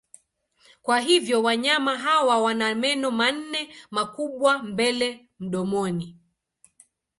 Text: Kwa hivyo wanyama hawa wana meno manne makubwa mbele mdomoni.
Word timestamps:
Kwa 0.81 0.99
hivyo 0.99 1.43
wanyama 1.43 1.97
hawa 1.97 2.41
wana 2.41 2.75
meno 2.75 3.11
manne 3.11 3.69
makubwa 3.91 4.63
mbele 4.63 5.29
mdomoni. 5.39 6.17